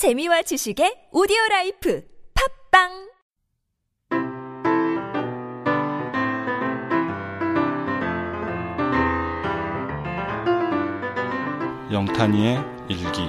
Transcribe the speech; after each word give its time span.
재미와 0.00 0.40
지식의 0.40 1.12
오디오 1.12 1.36
라이프 1.50 2.02
팝빵! 2.32 3.10
영탄이의 11.92 12.64
일기 12.88 13.28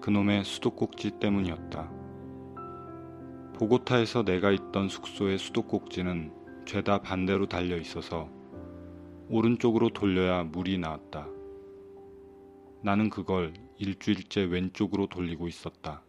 그놈의 0.00 0.44
수도꼭지 0.44 1.12
때문이었다. 1.20 1.90
보고타에서 3.54 4.24
내가 4.24 4.50
있던 4.50 4.88
숙소의 4.88 5.36
수도꼭지는 5.38 6.32
죄다 6.64 7.02
반대로 7.02 7.46
달려 7.46 7.76
있어서 7.76 8.30
오른쪽으로 9.28 9.90
돌려야 9.90 10.44
물이 10.44 10.78
나왔다. 10.78 11.28
나는 12.82 13.10
그걸 13.10 13.52
일주일째 13.76 14.44
왼쪽으로 14.44 15.06
돌리고 15.06 15.46
있었다. 15.46 16.02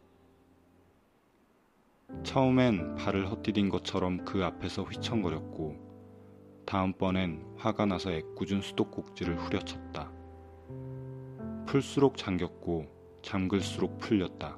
처음엔 2.23 2.95
발을 2.95 3.29
헛디딘 3.29 3.69
것처럼 3.69 4.23
그 4.23 4.43
앞에서 4.45 4.83
휘청거렸고 4.83 5.91
다음번엔 6.65 7.55
화가 7.57 7.85
나서 7.85 8.11
애꿎은 8.11 8.61
수도꼭지를 8.61 9.37
후려쳤다. 9.37 10.11
풀수록 11.65 12.15
잠겼고 12.15 13.00
잠글수록 13.21 13.99
풀렸다. 13.99 14.57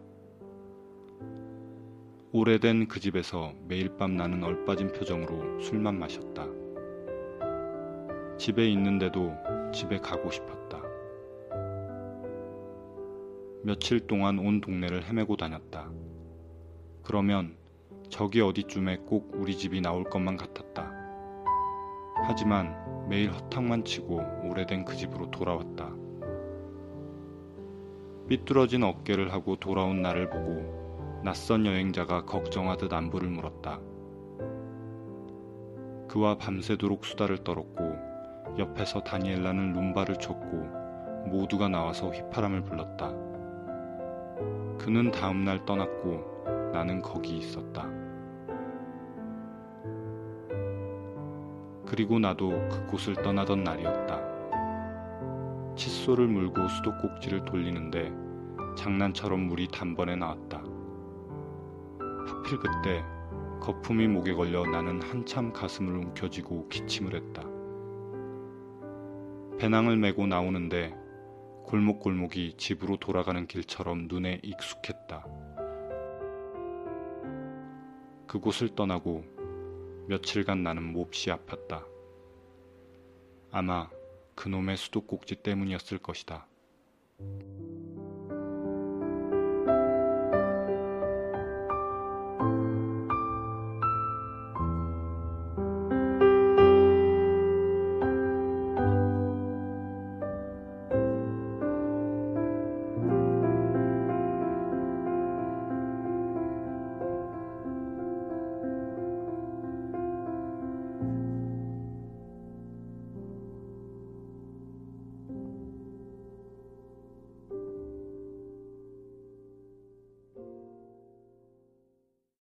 오래된 2.32 2.88
그 2.88 3.00
집에서 3.00 3.54
매일 3.68 3.96
밤 3.98 4.16
나는 4.16 4.44
얼빠진 4.44 4.92
표정으로 4.92 5.60
술만 5.60 6.00
마셨다. 6.00 6.48
집에 8.38 8.68
있는데도 8.72 9.34
집에 9.72 10.00
가고 10.00 10.32
싶었다. 10.32 10.82
며칠 13.64 14.00
동안 14.08 14.40
온 14.40 14.62
동네를 14.62 15.04
헤매고 15.04 15.38
다녔다. 15.38 15.92
그러면 17.04 17.56
저기 18.10 18.42
어디쯤에 18.42 18.98
꼭 19.06 19.32
우리 19.36 19.56
집이 19.56 19.82
나올 19.82 20.04
것만 20.04 20.38
같았다. 20.38 20.92
하지만 22.26 23.08
매일 23.10 23.32
허탕만 23.32 23.86
치고 23.86 24.22
오래된 24.50 24.86
그 24.86 24.96
집으로 24.96 25.30
돌아왔다. 25.30 25.94
삐뚤어진 28.28 28.84
어깨를 28.84 29.34
하고 29.34 29.58
돌아온 29.58 30.02
나를 30.02 30.30
보고 30.30 31.22
낯선 31.24 31.66
여행자가 31.66 32.26
걱정하듯 32.26 32.94
안부를 32.94 33.30
물었다. 33.30 33.80
그와 36.08 36.38
밤새도록 36.38 37.06
수다를 37.06 37.44
떨었고 37.44 37.96
옆에서 38.58 39.02
다니엘라는 39.02 39.74
룸바를 39.74 40.18
췄고 40.20 40.84
모두가 41.28 41.70
나와서 41.70 42.10
휘파람을 42.10 42.64
불렀다. 42.64 43.10
그는 44.78 45.12
다음날 45.12 45.66
떠났고 45.66 46.72
나는 46.72 47.02
거기 47.02 47.38
있었다. 47.38 47.90
그리고 51.86 52.20
나도 52.20 52.50
그곳을 52.70 53.16
떠나던 53.16 53.64
날이었다. 53.64 54.43
칫솔을 55.76 56.28
물고 56.28 56.68
수도꼭지를 56.68 57.46
돌리는데 57.46 58.12
장난처럼 58.78 59.40
물이 59.48 59.70
단번에 59.70 60.16
나왔다. 60.16 60.64
하필 62.28 62.60
그때 62.60 63.04
거품이 63.60 64.08
목에 64.08 64.34
걸려 64.34 64.66
나는 64.66 65.02
한참 65.02 65.54
가슴을 65.54 65.96
움켜쥐고 65.96 66.68
기침을 66.70 67.16
했다. 67.16 67.44
배낭을 69.58 69.98
메고 69.98 70.28
나오는데 70.28 70.96
골목골목이 71.66 72.56
집으로 72.58 72.98
돌아가는 72.98 73.48
길처럼 73.48 74.08
눈에 74.10 74.40
익숙했다. 74.44 75.26
그곳을 78.28 78.76
떠나고 78.76 79.24
며칠간 80.08 80.64
나는 80.64 80.84
몹시 80.84 81.30
아팠다. 81.30 81.86
아마 83.52 83.88
그놈의 84.36 84.78
수도꼭지 84.78 85.36
때문이었을 85.36 86.00
것이다. 86.00 86.48